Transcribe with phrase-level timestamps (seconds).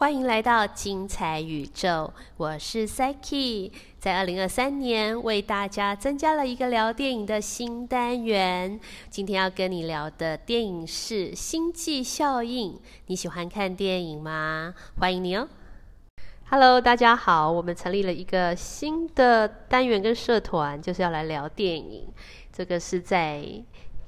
[0.00, 8.80] 欢迎来到精彩宇宙，我是 Saki，在二零二三年为大家增加了一个聊电影的新单元。
[9.10, 12.72] 今天要跟你聊的电影是《星际效应》，
[13.08, 14.74] 你喜欢看电影吗？
[14.98, 15.46] 欢迎你哦
[16.48, 22.08] ！Hello，大家好，我们成立了一个新的单元跟社团，就是要来聊电影。
[22.50, 23.44] 这个是在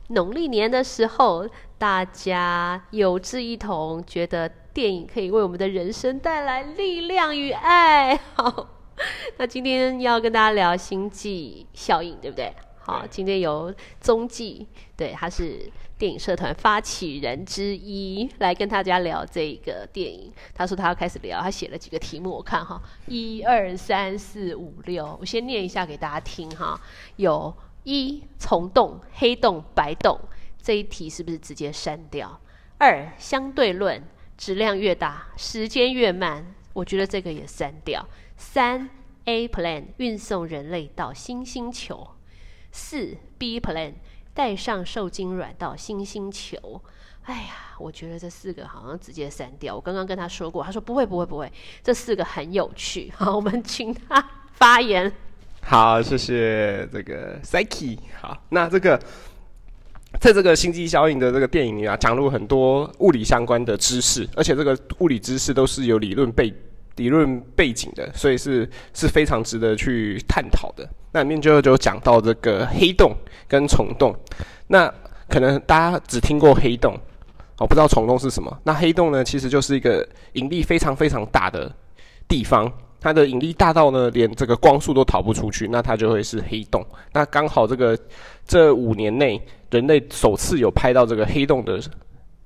[0.09, 1.47] 农历年的时候，
[1.77, 4.51] 大家有志一同，觉得。
[4.75, 8.19] 电影可以为我们的人生带来力量与爱。
[8.35, 8.69] 好，
[9.37, 12.55] 那今天要跟大家聊《星际效应》，对不对？
[12.81, 14.67] 好，今天由踪迹，
[14.97, 20.33] 对，他是电影社团发起人之一，来跟大家聊这个电影。
[20.55, 26.81] 他说他要开始聊，他写了几个题目，我看哈，一二三四五六，我先念一下给大家听哈。
[27.17, 27.55] 有
[27.85, 30.19] 一虫洞、黑洞、白洞，
[30.61, 32.41] 这一题是不是直接删掉？
[32.79, 34.03] 二相对论。
[34.37, 38.07] 质量越大，时间越慢，我觉得这个也删掉。
[38.37, 38.91] 三
[39.27, 42.09] A plan 运送人类到新星球，
[42.73, 43.93] 四 B plan
[44.35, 46.83] 带上受精卵到新星球。
[47.25, 49.77] 哎呀，我觉得这四个好像直接删掉。
[49.77, 51.53] 我刚刚跟他说过，他说不会不会不会，
[51.83, 53.13] 这四个很有趣。
[53.17, 55.13] 好，我们请他发言。
[55.61, 57.99] 好，谢谢这个 Saki。
[58.21, 59.01] 好，那这个。
[60.23, 66.55] 在这个星际效应的这个电影里啊，讲入很多物理相关的知识，而且这个物理知识都是有理论背
[66.95, 70.89] 理论背景的，所以是是非常值得去探讨的。
[71.11, 73.13] 那里面就就讲到这个黑洞
[73.49, 74.15] 跟虫洞，
[74.69, 74.89] 那
[75.29, 76.97] 可能大家只听过黑洞，
[77.59, 78.57] 哦，不知道虫洞是什么。
[78.63, 81.69] 那黑洞呢，其实就是一个引力非常非常大的
[82.29, 82.73] 地方。
[83.03, 86.87] 它的引力大到呢，连这个光速都逃不出去，那它就会是黑洞。
[87.13, 87.99] 那刚好这个
[88.47, 91.81] 这五年内，人类首次有拍到这个黑洞的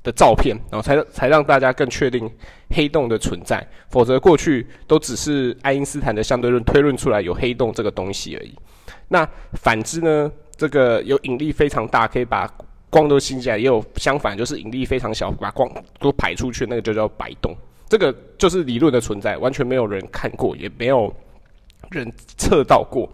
[0.02, 2.26] 的照片，然后才才让大家更确定
[2.70, 3.62] 黑洞的存在。
[3.90, 8.56] 否则过去都只是爱因斯坦的相对论推论出来有黑洞这个东西而已。
[9.08, 12.50] 那反之呢，这个有引力非常大，可以把
[12.88, 17.54] 光都吸进来；也有相反，就是引力非常小，把光都排出去，那个就叫白洞。
[17.88, 21.14] 这个就是理论的存在，完全没有人看过，也没有
[21.90, 23.08] 人测到过。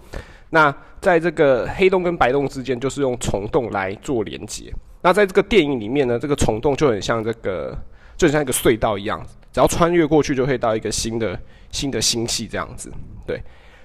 [0.48, 4.72] 那在这个黑洞跟白洞之间，就是用虫洞来做连接。
[5.02, 7.76] 那在这个电影里面呢，这个虫洞就很像这个，
[8.16, 9.22] 就很像一个隧道一样，
[9.52, 11.38] 只要穿越过去，就会到一个新的
[11.70, 12.90] 新的星系这样子。
[13.26, 13.42] 对。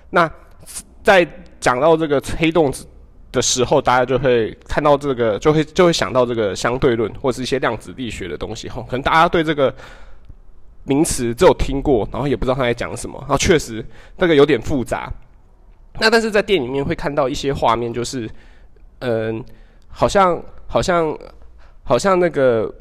[0.09, 0.31] 那
[1.03, 1.27] 在
[1.59, 2.71] 讲到这个黑洞
[3.31, 8.69] 的时候，大家就会看到这个，就会就会想到这个相对论或是一些量子力学的东西。
[8.69, 9.73] 吼，可能大家对这个。
[10.87, 13.17] 名词只有听过，然后也不知道他在讲什么。
[13.19, 15.11] 然后确实那个有点复杂。
[15.99, 18.29] 那但是在电影里面会看到一些画面，就是
[18.99, 19.43] 嗯，
[19.89, 21.15] 好像好像
[21.83, 22.73] 好像那个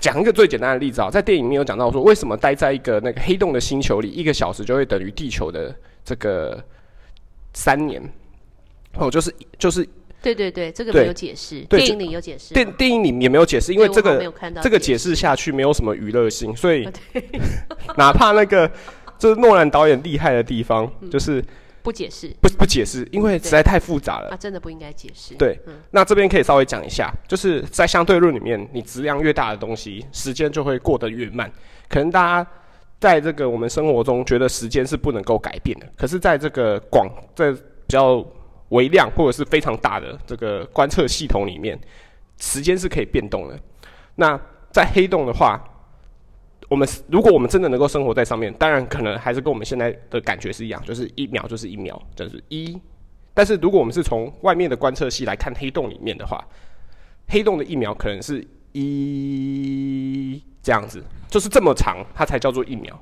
[0.00, 5.74] 讲一个最简单的例子啊，在电影里面有讲到说，为什么待在一个那个黑洞的星球里，一个小时就会等于地球的
[6.04, 6.62] 这个
[7.54, 8.02] 三年？
[8.98, 9.88] 哦，就是就是。
[10.24, 12.54] 对对对，这个没有解释，电影里有解释。
[12.54, 16.88] 电电影里也没有解释，因为这个这个解释下去没有什么娱乐性，所以
[17.98, 18.66] 哪怕那个
[19.18, 21.44] 就是诺兰导演厉害的地方，就是
[21.82, 24.30] 不解释，不不解释，因为实在太复杂了。
[24.30, 25.34] 啊，真的不应该解释。
[25.34, 31.52] 对，那这边可以稍微讲一下，就是在相对论里面，你质量越大的东西，时间就会过得越慢。
[31.86, 32.50] 可能大家
[32.98, 37.58] 在这个我们生活中觉得时间是不能够改变的，可是在这个广在比
[37.88, 38.26] 较。
[38.70, 41.78] 微量或者是非常大的这个观测系统里面，
[42.38, 43.58] 时间是可以变动的。
[44.16, 45.62] 那在黑洞的话，
[46.68, 52.80] 我们如果我们真的能够生活在上面，当然可能还是跟我们现在的感觉是一样，就是一秒就是一秒，就是一。
[53.34, 56.42] 但是如果我们是从外面的观测器来看黑洞里面的话，
[57.28, 62.98] 黑洞的一秒可能是一这样子，就是这么长，它才叫做一秒。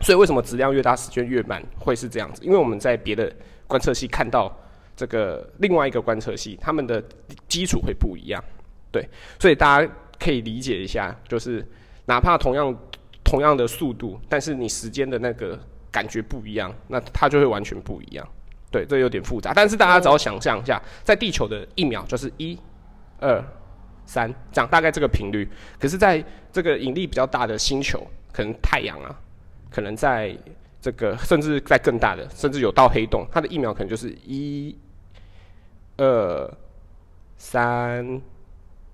[0.00, 2.42] 所以为什么质量越大，时间越慢，会是这样子？
[2.44, 3.34] 因为我们在别的
[3.66, 4.54] 观测器看到
[4.96, 7.02] 这个另外一个观测器，他们的
[7.48, 8.42] 基础会不一样，
[8.90, 9.08] 对，
[9.38, 11.66] 所以大家可以理解一下，就是
[12.06, 12.76] 哪怕同样
[13.24, 15.58] 同样的速度，但是你时间的那个
[15.90, 18.28] 感觉不一样，那它就会完全不一样，
[18.70, 22.58] 对，这有点复杂，但是大家只要想象一下，在地球的一秒就是一、
[23.18, 23.42] 二、
[24.04, 29.20] 三，这样大概这个频率，可是在这个引力比较大的星球，可能太阳啊。
[29.70, 30.32] 可能在
[30.84, 34.76] 这个，甚至在更大的，甚至有到黑洞，它的疫苗可能就是一、
[35.96, 36.54] 二、
[37.38, 38.20] 三、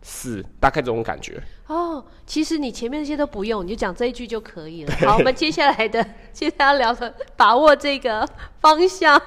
[0.00, 1.42] 四，大概这种感觉。
[1.66, 4.94] 哦，其实你前面那些都不用，你就讲这一句就可以了。
[5.04, 6.00] 好，我们接下来的
[6.32, 8.24] 接下来聊的，把握这个
[8.60, 9.20] 方向，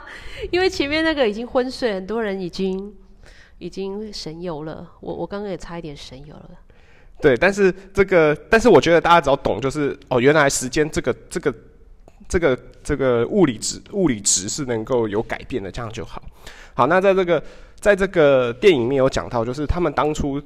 [0.49, 2.95] 因为前面那个已经昏睡，很多人已经
[3.57, 4.89] 已经神游了。
[5.01, 6.51] 我我刚刚也差一点神游了。
[7.19, 11.53] 对，但是这个，但是我觉得大家只要懂，就是哦，原来时间这个这个
[12.27, 16.21] 这个这个物理值物理值是能够有改变的，这样就好。
[16.73, 17.43] 好，那在这个
[17.79, 20.41] 在这个电影里面有讲到，就是他们当初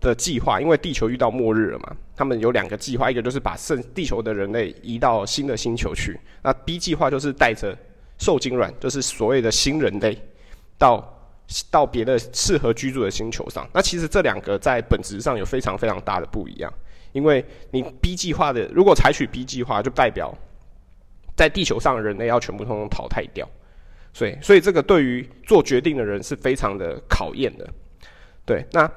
[0.00, 7.76] 的计划，因为地球遇到末日了嘛，他们有两个计划，一个就是把剩地球的人类移到新的星球去，那 B 计划就是带着
[8.18, 10.18] 受精卵，就是所谓的新人类
[10.78, 11.18] 到。
[11.70, 16.72] 到别的适合居住的星球上，那其实这两个在本质上有非常非常大的不一样。
[17.10, 20.32] 因为你 B 计划的，如果采取 B 计划，就代表
[21.36, 23.48] 在地球上人类要全部通通淘汰掉。
[24.14, 27.68] 所以，所以这个对于做决定的人是非常的考验的。
[28.44, 28.90] 对，那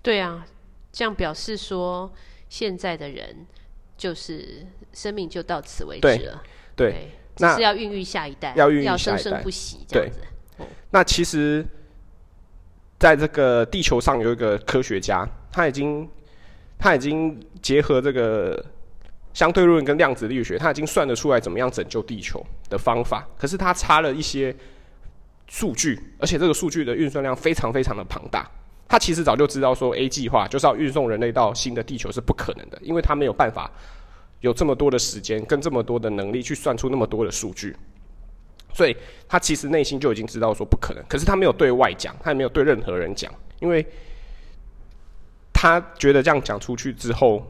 [0.00, 0.46] 对啊，
[0.90, 2.10] 这样表示说
[2.48, 3.46] 现在的人
[3.96, 6.42] 就是生命就到此为止了。
[6.74, 10.20] 对，那是要孕育下一代，要孕育要生生不息这样子。
[10.90, 11.62] 那其实，
[12.98, 16.08] 在这个地球上有一个科学家，他已经
[16.78, 18.64] 他已经结合这个
[19.34, 23.26] 相对论跟量子力学，他已经算得出来怎么样拯救地球的方法。
[23.38, 24.54] 可是他差了一些
[25.48, 28.48] 数据，而且这个数据的运算量非常非常的庞大。
[28.88, 33.70] 他其实早就知道说，A 计划就是要运送人类到新的地球是不可能的，因为他没有办法
[34.40, 37.74] 有这么多的时间跟这么多的能力去算出那么多的数据。
[38.74, 38.96] 所以
[39.28, 43.86] 他其实内心就已经知道说不可能，可是他没有对外讲，他也没有对任何人讲，因为
[45.52, 47.46] 他觉得这样讲出去之后，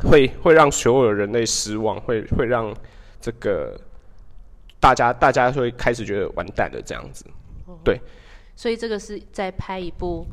[0.00, 2.74] 会会让所有的人类失望，会会让
[3.20, 3.78] 这个
[4.78, 7.24] 大家大家会开始觉得完蛋的这样子。
[7.84, 8.00] 对，
[8.56, 10.26] 所以这个是在拍一部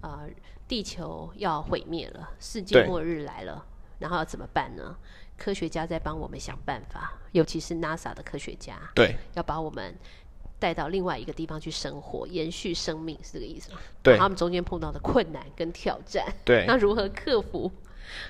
[0.00, 0.24] 啊，
[0.68, 3.64] 地球要毁灭了，世界末日来了，
[3.98, 4.96] 然后要怎么办呢？
[5.36, 9.94] 科学家在帮我们想办法，尤其是 NASA 的科学家，对，要把我们
[10.58, 13.78] 带到另外一个地方去生活，延续生命，是这个意思吗？
[14.02, 17.70] 对，他们中间碰到的困难跟挑战，对，那如何克服？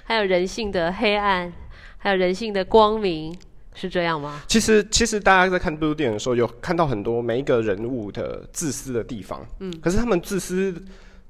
[0.04, 1.52] 还有人性的黑暗，
[1.98, 3.36] 还有人性的光明，
[3.74, 4.42] 是这样吗？
[4.46, 10.74] 其实，其实大家在看这部电影的时候，有看到很多每一个人物的自私的地方，嗯，可是他们自私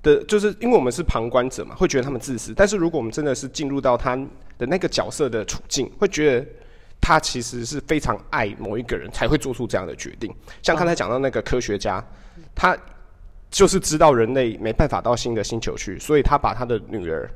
[0.03, 4.19] 的，就是因为我们是旁观者嘛，会觉得他们自私，但是如果我们真的是进入到他。
[4.59, 6.47] 的那个角色的处境，会觉得
[6.99, 10.35] 他其实是非常爱某一个人，才会做出这样的决定。
[10.63, 12.03] 像刚才讲到那个科学家，
[12.55, 12.75] 他
[13.51, 17.31] 就是知道人类没办法到新的星球去，所以他把他的女儿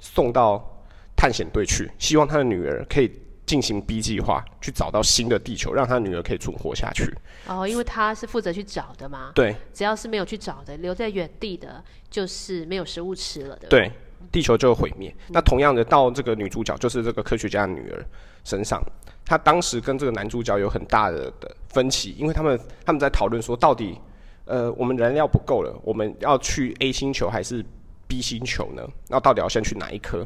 [0.00, 0.82] 送到
[1.16, 3.10] 探险队去，希望他的女儿可以
[3.44, 7.12] 进行 B 计划，去找到新的地球，让他女儿可以存活下去。
[7.46, 9.32] 哦，因为他是负责去找的嘛。
[9.34, 13.68] 对，只要是没有去找的，留在原地的，就是没有食物吃了的。
[13.68, 13.90] 对。
[14.32, 15.14] 地球就会毁灭。
[15.28, 18.04] 那同样的，到这个女主角，就是这个科学家的女儿
[18.44, 18.82] 身上，
[19.24, 23.96] 她当时跟这个男主角有很大的的分歧，因为他们他们在讨论说，到底
[24.44, 27.64] 呃，我们燃料不够了，我们要去 A 星球还是
[28.08, 28.82] B 星球呢？
[29.08, 30.24] 那到底要先去哪一颗？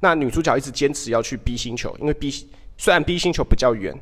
[0.00, 2.30] 那女主角一直坚持要去 B 星球，因为 B
[2.76, 3.96] 虽然 B 星球比较远，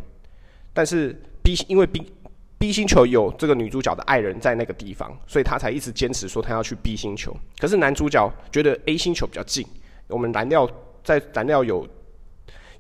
[0.73, 2.13] 但是 B 因为 B。
[2.59, 7.37] B 星球有这个女主角的爱人在那个地方，所以她才一直坚持说她要去 B 星球。
[7.59, 9.65] 可是男主角觉得 A 星球比较近，
[10.09, 10.67] 我们燃料
[11.05, 11.87] 在燃料有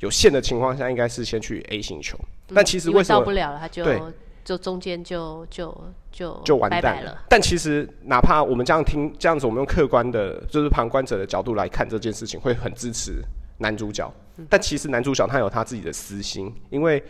[0.00, 2.18] 有限的情况下，应该是先去 A 星球。
[2.54, 3.84] 但其实为什么到不了了，他就
[4.46, 7.22] 就中间就就就就完蛋了。
[7.28, 13.20] 但其实哪怕我们这样听这样子，我们用客观的，就是旁观者的角度来看这件事情，会很支持
[13.58, 14.10] 男主角。
[14.48, 17.02] 但其实男主角他有他自己的私心，因为。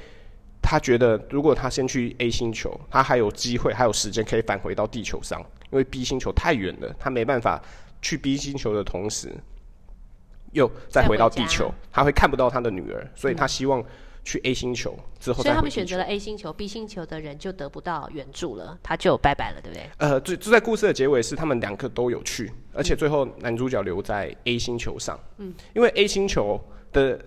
[0.68, 7.62] 他觉得，如果他先去 A 星球，他还有机会，还有时间可以返回到地球上，因为 B 星球太远了，他没办法
[8.02, 9.32] 去 B 星球的同时，
[10.50, 13.80] 又再回到地球，他会看不到他的女儿，所以他希望
[14.26, 15.42] 去 A 星球之后。
[15.42, 19.88] 所以他们选择了 A 星球，B 星球的人就得不到援助了，他就拜拜了，对不对？
[19.96, 26.60] 呃，就就在故事的结尾是他们两个都有去，而且最后男主角留在 A 星球上，嗯，因为 A 星球
[26.92, 27.18] 的。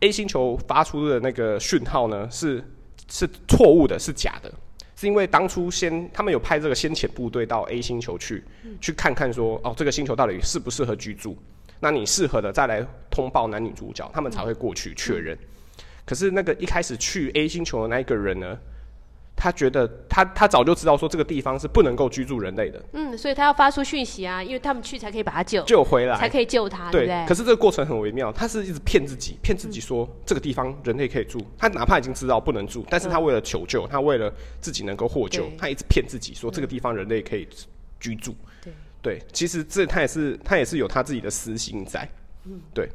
[0.00, 2.62] A 星球发出的那个讯号呢，是
[3.08, 4.52] 是错误的，是假的，
[4.94, 8.44] 是因为当初先他们有派这个先遣部队到 A 星球去，
[8.78, 11.38] 去看看说，哦，这个星球到底适不适合居住？
[11.80, 15.38] 那你适合的再来通报男女主角，他们才会过去确认。
[16.06, 18.56] 可是那个一开始去 A 星球的那一个人呢？
[19.38, 22.82] 他觉得他他早就知道说这个地方是不能够居住人类的。
[22.92, 27.26] 嗯，所以他要发出讯息啊，因为他们去才可以把他救救回来，才可以救他，对不对？
[27.28, 31.38] 可是这个过程很微妙，他是一直骗自己，骗自己说这个地方人类可以住。
[31.58, 37.46] 他哪怕已经知道不能住，但是他为了求救，他为了自己能够获救，他一直骗自己说这个地方人类可以
[38.00, 38.34] 居住。
[38.64, 38.72] 对
[39.02, 42.08] 对，其实这他也是他也是有他自己的私心在。
[42.46, 42.88] 嗯，对，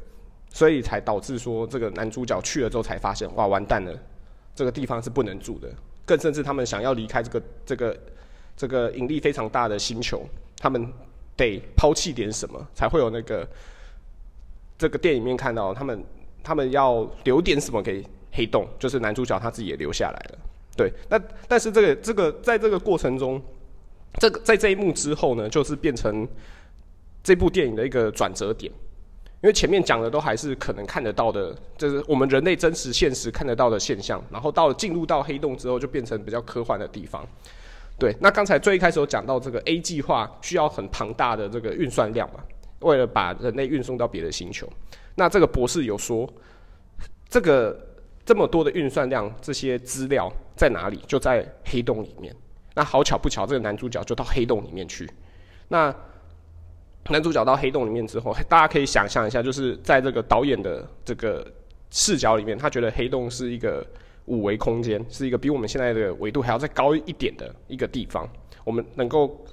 [0.53, 3.97] 所以才导致说这个男主角去了之后才发现，哇，完蛋了，
[4.53, 5.69] 这个地方是不能住的。
[6.05, 7.97] 更甚至，他们想要离开这个这个
[8.57, 10.27] 这个引力非常大的星球，
[10.57, 10.91] 他们
[11.37, 13.47] 得抛弃点什么，才会有那个
[14.77, 16.03] 这个电影面看到他们
[16.43, 18.03] 他们要留点什么给
[18.33, 20.37] 黑洞，就是男主角他自己也留下来了。
[20.75, 21.17] 对，那
[21.47, 23.41] 但是这个这个在这个过程中，
[24.19, 26.27] 这个在这一幕之后呢，就是变成
[27.23, 28.71] 这部电影的一个转折点。
[29.41, 37.27] 因为前面讲的都还是可能看得到的，就是我们人类真实现实看得到的现象，然后到了进入到黑洞之后，就变成比较科幻的地方。
[37.97, 42.39] 对，那刚才最一开始有讲到这个 A 计划需要很庞大的这个运算量嘛，
[42.81, 44.67] 为了把人类运送到别的星球。
[45.15, 46.31] 那这个博士有说，
[47.27, 47.79] 这个
[48.23, 50.99] 这么多的运算量，这些资料在哪里？
[51.07, 52.35] 就在黑洞里面。
[52.75, 55.09] 那好巧不巧，这个男主角就到黑洞里面去。
[55.67, 55.93] 那
[57.09, 61.45] 男主角到黑洞里面之后，大家可以想象一下，就是在这个导演的这个
[61.89, 63.85] 视角里面，他觉得黑洞是一个
[64.25, 68.29] 五维空间，是一个比我们现在的维度还要再高一点的一个地方。
[68.63, 69.43] 我们能够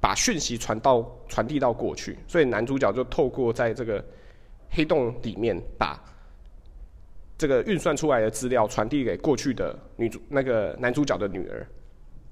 [0.00, 4.02] 把讯息传到传递到过去，所以男主角就透过在这个
[4.70, 6.02] 黑洞里面，把
[7.36, 11.64] 这个运算出来的资料传递给过去的女主那个男主角的女儿，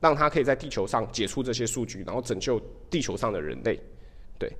[0.01, 2.59] 让她可以在地球上解出这些数据，然后拯救
[2.89, 3.79] 地球上的人类。
[4.39, 4.53] 对，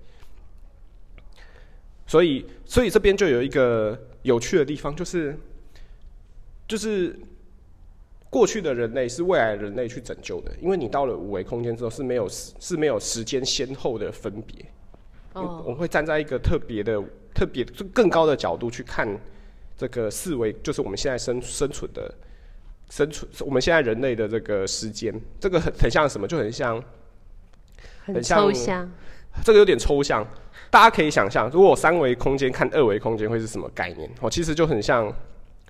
[2.07, 5.39] 所以所以这边就有一个有趣的地方，就是
[6.67, 7.19] 就是
[8.29, 14.65] 过去的人类是未来人类去拯救的，因为你到了五维空间之后是没有是没有时间先后的分别。
[15.33, 17.03] 哦，我们会站在一个特别的、
[17.35, 19.07] 特别更高的角度去看
[19.77, 22.13] 这个四维，就是我们现在生生存的
[22.89, 26.27] 生存，我们现在人类的这个时间，这个很很像什么？
[26.27, 26.83] 就很像
[28.05, 28.91] 很抽象。
[29.45, 30.27] 这个有点抽象，
[30.71, 34.11] 大家可以想象，如果三维空间看二维空间会是什么概念？
[34.21, 35.13] 哦，其实就很像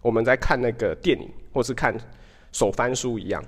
[0.02, 1.96] 我们在看那个电影或是看
[2.52, 3.42] 手翻书一样。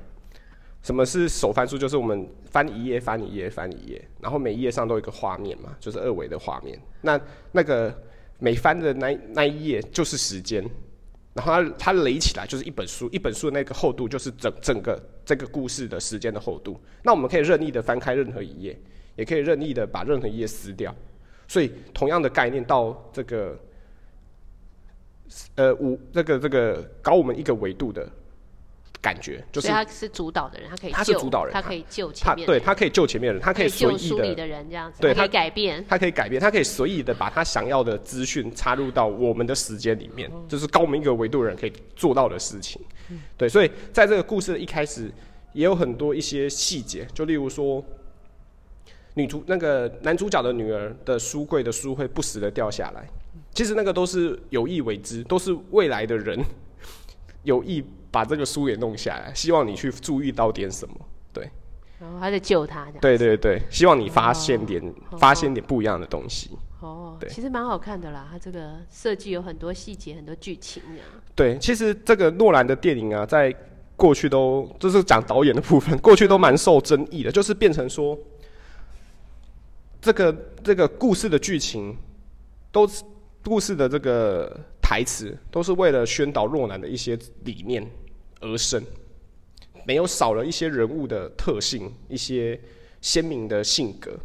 [0.81, 1.77] 什么是手翻书？
[1.77, 6.79] 就是我们翻一页翻一页翻一页，然后每一页上都有一个画面嘛，就是二维的画面。
[7.01, 7.21] 那
[7.53, 7.93] 那个
[8.39, 10.65] 每翻的那那一页就是时间，
[11.35, 16.81] 然后它它垒起来就是一本书，一本书的那个厚度就是整整个这个故事的时间的厚度。
[17.03, 18.79] 那我们可以任意的翻开任何一页。
[19.19, 20.95] 也可以任意的把任何一页撕掉，
[21.49, 23.59] 所以同样的概念到这个，
[25.57, 28.09] 呃，五这个这个高我们一个维度的
[29.03, 42.81] 感觉，就是他是主导的人，他可以他是主导人，他可以救前面，对他可以救前面的人，他可以随意的的人这样子，对他可以改变，他可以改变，他可以随意的把他想要的资讯插入到我们的时间里面，就是高我们一个维度的人可以做到的事情。
[43.37, 45.11] 对，所以在这个故事的一开始
[45.55, 47.85] 也有很多一些细节，就例如说。
[49.19, 53.05] 女主那个男主角的女儿的书柜的书会不时的掉下来，
[53.53, 56.41] 其实那个都是有意为之，都是未来的人
[57.43, 60.95] 有意把这个书给弄下来，希望你去注意到点什么，
[61.33, 61.51] 对。
[62.01, 64.81] 然后他在救他，对对对，希望你发现点
[65.19, 66.53] 发现点不一样的东西。
[66.79, 71.03] 哦，对，其实蛮好看的啦，他这个设计有很多细节，很多剧情呀。
[71.35, 73.53] 对，其实这个诺兰的电影啊，在
[73.97, 78.17] 过去都就是讲导演的部分，过去都蛮受争议的，就是变成说。
[80.01, 81.97] 这个这个故事的剧情，
[82.71, 83.03] 都是
[83.45, 87.85] 故事的这个台词，都是为了宣导若男的一些理念
[88.41, 88.83] 而生，
[89.85, 92.59] 没有少了一些人物的特性，一些
[93.01, 94.17] 鲜明的性格，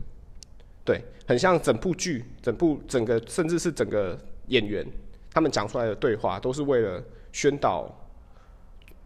[0.86, 4.86] 对，很像整部剧、整部整个，甚至是整个演员
[5.32, 7.90] 他们讲出来的对话，都是为了宣导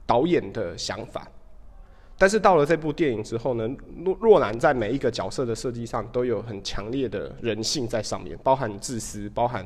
[0.05, 1.25] 导演的想法。
[2.17, 3.69] 但是到了这部电影之后呢，
[4.03, 9.63] 若若男在每一个角色的设计上都有很强烈的人性在上面，包含自私，包含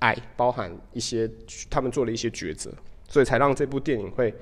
[0.00, 1.30] 爱，包含一些
[1.70, 2.70] 他们做了一些抉择，
[3.08, 4.34] 所以才让这部电影会，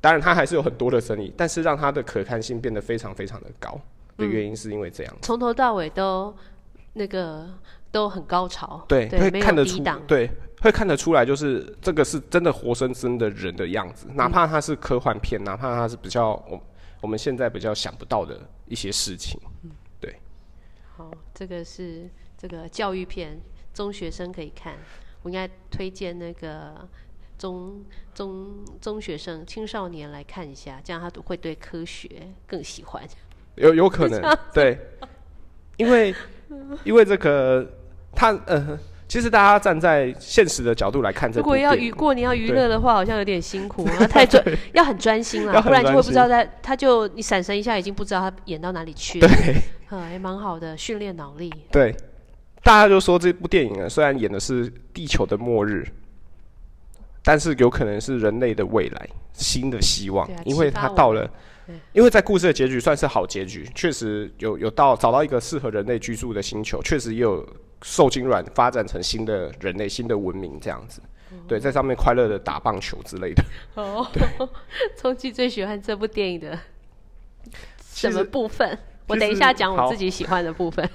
[0.00, 3.80] 当然它还是有很多的争议，但是让它的可看性变得非常非常的高
[4.16, 6.32] 的原因是因为这样，从头到尾都
[6.92, 7.48] 那个
[7.90, 10.30] 都很高潮，对，会看得出，对。
[10.62, 16.62] 会看得出来，就是这个是真的活生生的人的样子，哪怕它是科幻片，哪怕它是比较我
[17.00, 19.40] 我们现在比较想不到的一些事情，
[20.00, 20.16] 对。
[20.96, 23.40] 好，这个是这个教育片，
[23.74, 24.74] 中学生可以看。
[25.22, 26.88] 我应该推荐那个
[27.36, 32.08] 中中中学生、青少年来看一下，这样他都会对科学
[32.46, 33.02] 更喜欢。
[33.56, 34.20] 有有可能，
[34.54, 34.78] 对，
[35.76, 36.14] 因为
[36.84, 37.68] 因为这个
[38.14, 38.78] 他呃。
[39.12, 44.42] 其实大家站在现实的角度来看，如果要娱过年要娱乐的话，好像有点辛苦，太专
[44.72, 49.28] 要很专心了，不然就会不知道在他就你闪神一下，已经不知道他演到哪里去了。
[49.28, 49.54] 对，
[49.92, 51.52] 嗯，也蛮好的，训练脑力。
[51.70, 51.94] 对，
[52.62, 55.86] 大家就说这部电影呢，虽然演的是地球的末日，
[57.22, 61.30] 但是有可能是人类的未来，新的希望啊，因为他到了对。
[61.92, 67.46] 因为在故事的结局算是好结局，确实有有到找到一个适合人类居住的星球，确实也有
[67.82, 71.00] 受精卵发展成新的人类、新的文明这样子。
[71.48, 73.42] 对，在上面快乐的打棒球之类的。
[73.74, 74.06] 哦，
[74.96, 76.58] 聪记 最喜欢这部电影的
[77.82, 78.78] 什么部分？
[79.06, 80.88] 我等一下讲我自己喜欢的部分。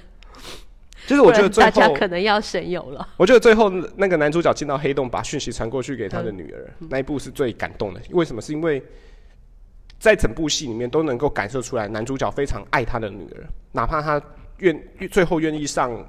[1.06, 3.08] 就是我觉得大家，可能要神游了。
[3.16, 8.00] 我觉得最后那个男主角进到黑洞，把讯息传过去给他嗯的女儿，那一部是最感动的。
[8.10, 8.42] 为什么？
[8.42, 8.82] 是因为
[9.98, 14.22] 在整部戏里面都能够感受出来，男主角非常爱他的女儿，哪怕他
[14.58, 16.08] 愿最后愿意上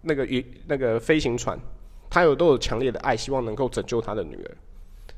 [0.00, 1.58] 那个一那个飞行船，
[2.08, 4.56] 他有都有强烈的爱，希望能够拯救他的女儿。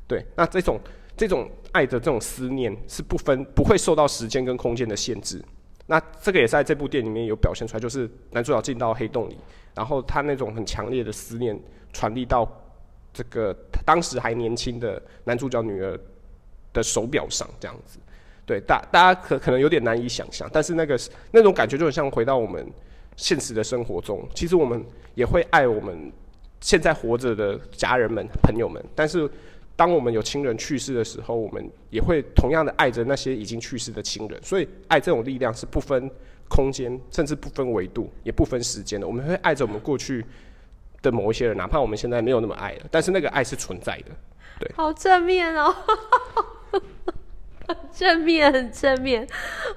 [0.07, 0.79] 对，那这种
[1.15, 5.41] 这种爱的这种思念是不分不会受到时间跟空间的限制。
[5.87, 9.37] 那这个也在这部电影里面有表现出来，就是男主角进到黑洞里，
[9.73, 11.57] 然后他那种很强烈的思念
[11.93, 12.49] 传递到
[13.13, 13.53] 这个
[13.85, 15.99] 当时还年轻的男主角女儿
[16.73, 17.99] 的手表上，这样子。
[18.45, 20.99] 对，大大家可可能有点难以想象，但是那个
[21.31, 22.65] 那种感觉就很像回到我们
[23.15, 24.27] 现实的生活中。
[24.33, 24.83] 其实我们
[25.15, 26.11] 也会爱我们
[26.59, 29.29] 现在活着的家人们、朋友们，但是
[29.75, 34.41] 当我们有亲人去世的时候，我们也会同样的爱着那些已经去世的亲人。
[34.43, 36.09] 所以，爱这种力量是不分
[36.49, 39.07] 空间，甚至不分维度，也不分时间的。
[39.07, 40.25] 我们会爱着我们过去
[41.01, 44.11] 的某一些人，哪怕我们现在没有那么爱了，但是那个爱是存在的。
[44.59, 45.73] 对好正面哦，
[47.91, 49.27] 正面很正面。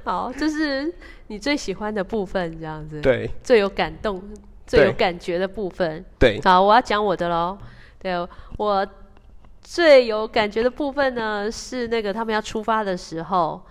[0.04, 0.92] 好，这是
[1.28, 4.22] 你最喜欢的部分，这样子。，对最有感动、
[4.66, 6.04] 最有感觉的部分。
[6.18, 7.56] 对，好，我要讲我的喽。
[7.98, 8.14] 对
[8.58, 8.86] 我
[9.60, 13.62] 最有感觉的部分呢，是那个他们要出发的时候，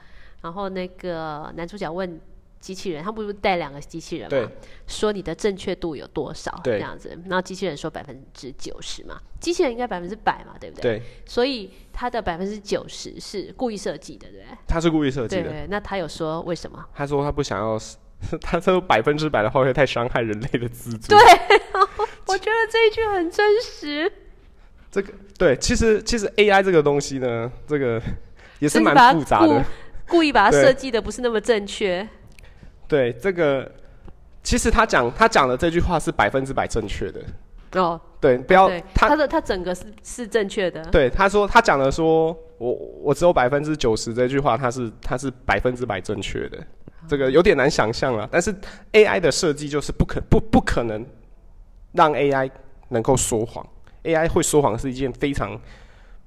[0.41, 2.19] 然后那个男主角问
[2.63, 4.51] 机器人，他不是带两个机器人对嘛，
[4.88, 11.00] 说你的正确度有多少这对样子，然后机器人说百分之九十嘛，机器人应该百分之百嘛，对不对？
[11.00, 14.58] 对，所以他的百分之九十是故意设计的，对不对？
[14.65, 15.43] 他是故意设计的。
[15.43, 16.86] 对对，那他有说为什么？
[16.96, 17.77] 他说他不想要，
[18.39, 21.20] 他说百分之百的话会太伤害人类的自尊。
[21.20, 21.60] 对，
[22.27, 24.10] 我觉得这一句很真实，
[24.89, 28.02] 这个对，其实其实 AI 这个东西呢，这个
[28.60, 29.62] 也是蛮复杂的。
[30.08, 32.08] 故故意把它对设计的不是那么正确。
[32.93, 33.71] 对，这个
[34.43, 37.19] 其实他讲他讲的这句话是百分之百正确的。
[37.82, 40.86] 哦，对，不要，他他的他整个是是正确的。
[40.91, 46.60] 对他说他讲的说我我只有百分之九十这句话，他是他是百分之百正确的。
[47.08, 48.53] 这个有点难想象了，但是
[48.91, 51.03] AI 的设计就是不可不不可能
[51.93, 52.47] 让 AI
[52.89, 53.67] 能够说谎
[54.03, 55.60] ，AI 会说谎是一件非常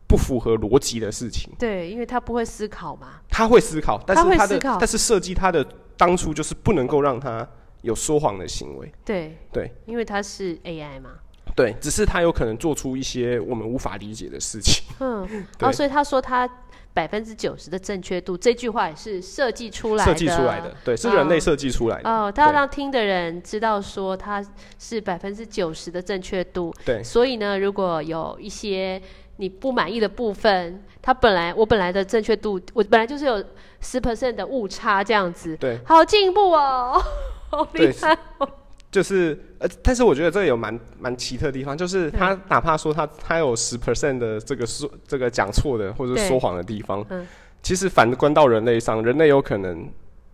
[0.08, 1.52] 不符合逻辑的事情。
[1.60, 3.20] 对，因为他不会思考嘛。
[3.30, 5.64] 他会思考，但是他的但是设计他的
[5.96, 7.48] 当初就是不能够让他
[7.82, 8.92] 有说谎的行为。
[9.04, 11.10] 对对因为他是 AI 嘛。
[11.54, 14.84] 对，只是他有可能做出一些我们无法理解的事情。
[15.00, 16.46] 嗯， 对然后所以他说他
[16.92, 20.12] 百分之九十的正确度，这句话也是设计出来的。
[20.12, 22.10] 设计出来的，对，是人类设计出来的。
[22.10, 24.44] 哦，他要对让听的人知道说他
[24.78, 29.00] 是百分之九十的正确度，对所以呢，如果有一些
[29.36, 33.42] 你不满意的部分，它本来我本来的正确度，我本来就是有
[33.80, 37.02] 十 percent 的误差这样子，对，好进步哦，
[37.50, 38.48] 好厉对害哦，
[38.90, 47.26] 就是呃，但是我觉得这个有蛮蛮奇特的地方，就是他哪怕说他他有十 percent 的这个说这个讲错的或者对说谎的地方嗯，
[47.62, 49.88] 其实反观到人类上，人类有可能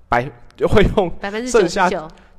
[0.08, 0.22] 百
[0.60, 1.90] 会用百分之九剩下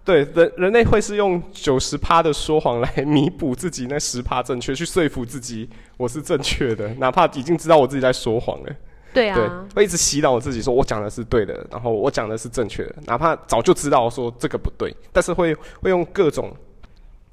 [0.06, 8.76] 对人人类会是用九十趴的说谎来弥补自己那十趴正确，去说服自己我是正确的， 哪怕已经知道我自己在说谎了。
[9.14, 16.52] 对对啊，，会一直洗脑我自己，说我讲的是对的，然后我讲的是正确的，哪怕早就知道说这个不对，但是会会用各种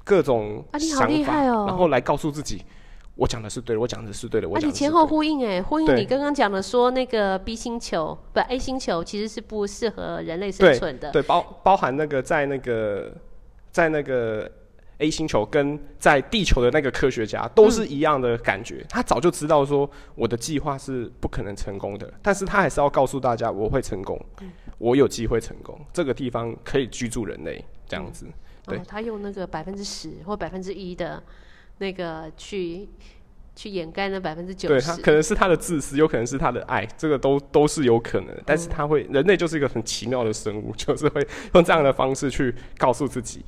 [0.03, 2.63] 各种啊你好想法，厉害哦然后来告诉自己，
[3.15, 13.13] 我讲的是对的，我讲的是对的，我啊，讲的是你前后呼应哎，呼应你刚刚讲的说那个 B 星球不 A 星球其实是不适合人类生存的，对包包含那个在那个
[13.71, 14.49] 在那个
[14.99, 24.19] A 星球跟在地球的那个科学家都是一样的感觉，他早就知道说我的计划是不可能成功的，但是他还是要告诉大家我会成功，
[24.77, 28.25] 我有机会成功，这个地方可以居住人类这样子。
[28.65, 28.77] 对。
[28.77, 31.21] 哦，他用那个百分之十或百分之一的
[31.81, 32.87] 那个去
[33.55, 38.27] 去掩盖那百分之九对他十，可能是他的自私，有可能是他的爱，这个都都是有可能。
[38.45, 43.43] 但是他会，人类就是一个很奇妙的生物，就是会用这样的方式去告诉自己，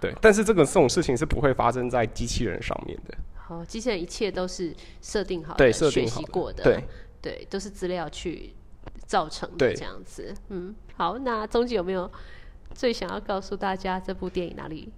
[0.00, 0.14] 对。
[0.20, 6.84] 但是这个这种事情是不会发生在机器人上面的，好，机器人一切都是设定好的，对，设学定好的习过的，对。
[7.22, 8.54] 对，都是资料去
[9.04, 10.34] 造成的这样子。
[10.48, 12.10] 嗯，好，那终极有没有
[12.72, 14.90] 最想要告诉大家这部电影哪里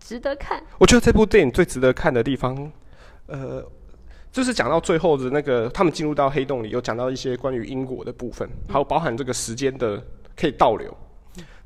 [0.00, 0.60] 值得看？
[0.78, 2.72] 我觉得这部电影最值得看的地方，
[3.26, 3.64] 呃，
[4.32, 10.02] 就是讲到最后的那个，他们进入到黑洞里，有讲到一些关于因果的部分，还有包含这个时间的
[10.36, 10.92] 可以倒流。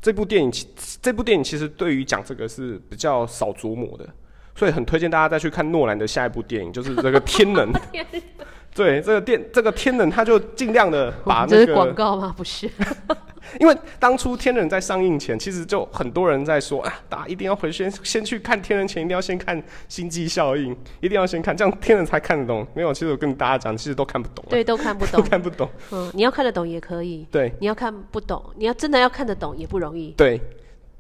[0.03, 0.69] 这部电影其
[1.01, 4.07] 这部电影其实对于讲这个是比较少琢磨的，
[4.55, 7.73] 所以很推荐大家再去看诺兰的下一部电影，就是这个《天能》。
[8.75, 12.35] 对，这个电这个天冷，他就尽量的把这是那个广告吗？
[12.37, 12.69] 不是，
[13.61, 19.57] 因为当初《天人》在上映前，其实就很多人在说啊，大家一定要回先先去看《天人》前，一定要先看
[19.89, 22.67] 《星际效应》，一定要先看，这样《天人》才看得懂。
[22.75, 25.29] 没有，其实我跟大家讲，其实都看不懂啊，对，都看不懂 都。
[25.29, 25.71] 看不懂。
[25.93, 30.11] 嗯，你要看得懂也可以，对你要看不懂，你要真的要看得懂也不容易。
[30.17, 30.41] 对，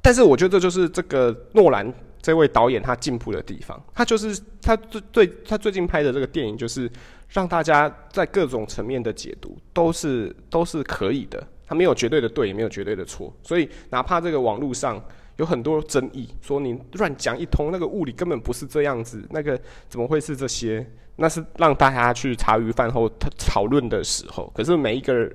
[0.00, 6.90] 但是我觉得这就是这个诺兰这位导演他进步的地方，他就是他最最他最近拍的这个电影，就是
[7.34, 15.04] 让大家在各种层面的解读都是都是可以的，他没有绝对的对，也没有绝对的错，所以哪怕这个网络上
[15.36, 20.86] 有很多争议，说你乱讲一通，那个物理根本不是这样子，那个怎么会是这些？
[21.16, 24.50] 那是让大家去茶余饭后讨讨论的时候。
[24.54, 25.30] 可是每一个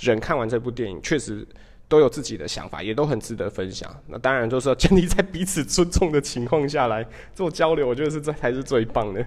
[0.00, 1.46] 人看完这部电影，确实
[1.86, 3.90] 都有自己的想法，也都很值得分享。
[4.06, 9.24] 那当然就是要 建立在彼此尊重的情况下来做交流，我觉得是这才是最棒的。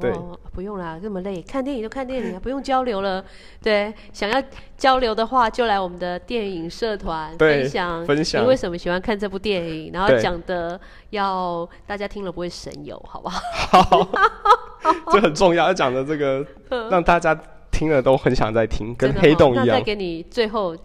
[0.00, 3.24] 对哦，不用啦，这么累，看电影就看电影啊， 不用交流了。
[3.62, 4.42] 对，想要
[4.76, 14.08] 交流的话，就来我们的电影社团分享，分享你为什么喜欢看这部电影，然后讲的要大家听了不会神游，好不好？
[15.12, 16.46] 这很重要，要讲的这个
[16.90, 17.38] 让大家
[17.70, 20.76] 听了都很想再听，跟黑洞一样，再给你最后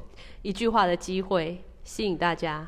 [0.42, 2.68] 一句话的机会，吸引大家，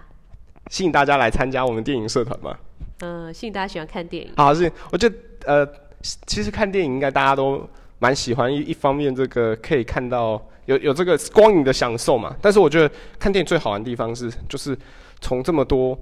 [0.69, 2.55] 吸引大家来参加我们电影社团嘛。
[3.01, 4.31] 嗯、吸引大家喜欢看电影。
[4.37, 5.67] 好，是我觉得呃，
[6.25, 7.67] 其实看电影应该大家都
[7.99, 14.77] 蛮喜欢，一一方面这个可以看到有有这个光影的享受嘛，但是我觉得看电影最好玩的地方是，就是
[15.21, 15.97] 从这么多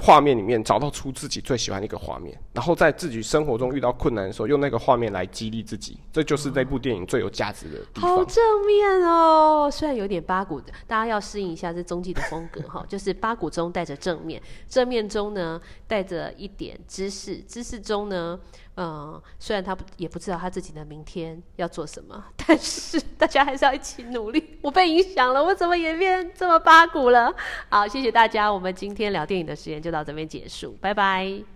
[0.00, 8.16] 画面里面找到出自己最喜欢的一个画面，然后在自己生活中遇到困难的时候，用那个画面来激励自己，这就是这部电影最有价值的地方。
[8.16, 18.40] 好正面哦，虽然有点八股的，大家要适应一下这中继的风格哈， 就是八股中带着正面，正面中呢带着一点知识，知识中呢，
[18.76, 24.58] 嗯、虽然他不也不知道他自己的明天要做什么，但是大家还是要一起努力。
[24.62, 27.34] 我被影响了，我怎么也变这么八股了？
[27.68, 31.51] 好，谢谢大家，我们今天聊电影的时间就到这边结束，拜拜。